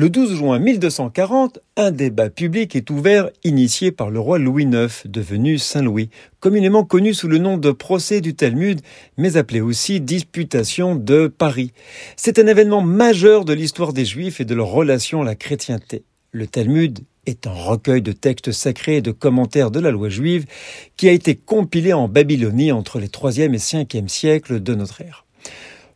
Le 0.00 0.10
12 0.10 0.36
juin 0.36 0.60
1240, 0.60 1.58
un 1.76 1.90
débat 1.90 2.30
public 2.30 2.76
est 2.76 2.88
ouvert 2.88 3.30
initié 3.42 3.90
par 3.90 4.10
le 4.10 4.20
roi 4.20 4.38
Louis 4.38 4.62
IX, 4.62 4.86
devenu 5.06 5.58
Saint-Louis, 5.58 6.08
communément 6.38 6.84
connu 6.84 7.14
sous 7.14 7.26
le 7.26 7.38
nom 7.38 7.58
de 7.58 7.72
procès 7.72 8.20
du 8.20 8.36
Talmud, 8.36 8.80
mais 9.16 9.36
appelé 9.36 9.60
aussi 9.60 10.00
disputation 10.00 10.94
de 10.94 11.26
Paris. 11.26 11.72
C'est 12.14 12.38
un 12.38 12.46
événement 12.46 12.80
majeur 12.80 13.44
de 13.44 13.52
l'histoire 13.52 13.92
des 13.92 14.04
Juifs 14.04 14.40
et 14.40 14.44
de 14.44 14.54
leur 14.54 14.68
relation 14.68 15.22
à 15.22 15.24
la 15.24 15.34
chrétienté. 15.34 16.04
Le 16.30 16.46
Talmud 16.46 17.00
est 17.26 17.48
un 17.48 17.52
recueil 17.52 18.00
de 18.00 18.12
textes 18.12 18.52
sacrés 18.52 18.98
et 18.98 19.02
de 19.02 19.10
commentaires 19.10 19.72
de 19.72 19.80
la 19.80 19.90
loi 19.90 20.10
juive 20.10 20.44
qui 20.96 21.08
a 21.08 21.12
été 21.12 21.34
compilé 21.34 21.92
en 21.92 22.06
Babylonie 22.06 22.70
entre 22.70 23.00
les 23.00 23.08
3e 23.08 23.52
et 23.52 23.58
5e 23.58 24.06
siècles 24.06 24.62
de 24.62 24.76
notre 24.76 25.00
ère. 25.00 25.24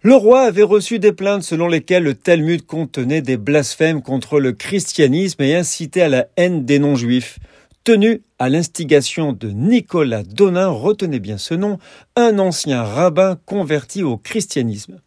Le 0.05 0.16
roi 0.16 0.41
avait 0.41 0.64
reçu 0.64 0.98
des 0.98 1.12
plaintes 1.12 1.45
selon 1.45 1.69
lesquelles 1.69 2.02
le 2.02 2.14
Talmud 2.14 2.66
contenait 2.66 3.23
des 3.23 3.37
blasphèmes 3.37 4.02
contre 4.02 4.41
le 4.41 4.51
christianisme 4.51 5.41
et 5.43 5.55
incitait 5.55 6.01
à 6.01 6.09
la 6.09 6.27
haine 6.37 6.65
des 6.65 6.80
non-juifs. 6.80 7.38
Tenu 7.84 8.23
à 8.41 8.48
l'instigation 8.48 9.33
de 9.33 9.51
Nicolas 9.51 10.24
Donin, 10.24 10.66
retenez 10.66 11.20
bien 11.20 11.38
ce 11.38 11.55
nom, 11.55 11.79
un 12.16 12.41
ancien 12.41 12.83
rabbin 12.83 13.38
converti 13.46 14.02
au 14.02 14.16
christianisme. 14.16 14.98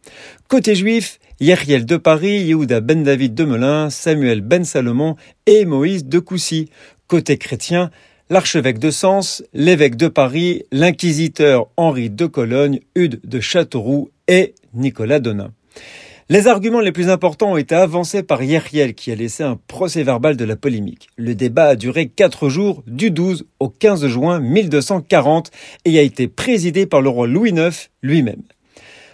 Côté 0.48 0.74
juif, 0.74 1.18
Yeriel 1.40 1.84
de 1.84 1.98
Paris, 1.98 2.44
Yehuda 2.44 2.80
ben 2.80 3.02
David 3.02 3.34
de 3.34 3.44
Melun, 3.44 3.90
Samuel 3.90 4.40
ben 4.40 4.64
Salomon 4.64 5.16
et 5.44 5.66
Moïse 5.66 6.06
de 6.06 6.20
Coucy. 6.20 6.70
Côté 7.06 7.36
chrétien, 7.36 7.90
l'archevêque 8.30 8.78
de 8.78 8.90
Sens, 8.90 9.44
l'évêque 9.52 9.96
de 9.96 10.08
Paris, 10.08 10.62
l'inquisiteur 10.72 11.68
Henri 11.76 12.08
de 12.08 12.24
Cologne, 12.24 12.80
Hude 12.94 13.20
de 13.24 13.40
Châteauroux 13.40 14.10
et 14.26 14.54
Nicolas 14.76 15.18
Donin. 15.18 15.50
Les 16.28 16.48
arguments 16.48 16.80
les 16.80 16.90
plus 16.90 17.08
importants 17.08 17.52
ont 17.52 17.56
été 17.56 17.76
avancés 17.76 18.24
par 18.24 18.42
Yeriel 18.42 18.94
qui 18.94 19.12
a 19.12 19.14
laissé 19.14 19.44
un 19.44 19.58
procès 19.68 20.02
verbal 20.02 20.36
de 20.36 20.44
la 20.44 20.56
polémique. 20.56 21.08
Le 21.16 21.36
débat 21.36 21.66
a 21.66 21.76
duré 21.76 22.08
quatre 22.08 22.48
jours 22.48 22.82
du 22.88 23.12
12 23.12 23.46
au 23.60 23.68
15 23.68 24.08
juin 24.08 24.40
1240 24.40 25.52
et 25.84 25.98
a 26.00 26.02
été 26.02 26.26
présidé 26.26 26.84
par 26.84 27.00
le 27.00 27.10
roi 27.10 27.28
Louis 27.28 27.50
IX 27.50 27.90
lui-même. 28.02 28.42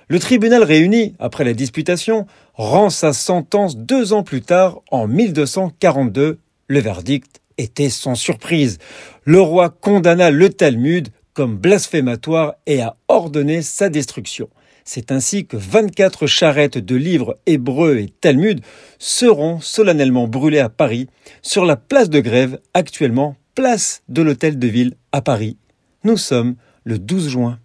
Le 0.08 0.18
tribunal 0.18 0.62
réuni, 0.62 1.14
après 1.18 1.44
la 1.44 1.52
disputation, 1.52 2.26
rend 2.54 2.88
sa 2.88 3.12
sentence 3.12 3.76
deux 3.76 4.14
ans 4.14 4.22
plus 4.22 4.42
tard, 4.42 4.80
en 4.90 5.06
1242. 5.06 6.38
Le 6.66 6.80
verdict 6.80 7.42
était 7.58 7.90
sans 7.90 8.14
surprise. 8.14 8.78
Le 9.24 9.40
roi 9.40 9.68
condamna 9.68 10.30
le 10.30 10.48
Talmud 10.48 11.08
comme 11.34 11.56
blasphématoire 11.56 12.54
et 12.66 12.82
a 12.82 12.96
ordonné 13.08 13.62
sa 13.62 13.88
destruction. 13.88 14.48
C'est 14.84 15.12
ainsi 15.12 15.46
que 15.46 15.56
24 15.56 16.26
charrettes 16.26 16.78
de 16.78 16.96
livres 16.96 17.38
hébreux 17.46 17.98
et 17.98 18.08
Talmud 18.08 18.60
seront 18.98 19.60
solennellement 19.60 20.26
brûlées 20.26 20.58
à 20.58 20.68
Paris, 20.68 21.08
sur 21.40 21.64
la 21.64 21.76
place 21.76 22.10
de 22.10 22.20
grève, 22.20 22.58
actuellement 22.74 23.36
place 23.54 24.02
de 24.08 24.22
l'Hôtel 24.22 24.58
de 24.58 24.66
Ville 24.66 24.94
à 25.12 25.22
Paris. 25.22 25.56
Nous 26.04 26.16
sommes 26.16 26.56
le 26.84 26.98
12 26.98 27.28
juin 27.28 27.58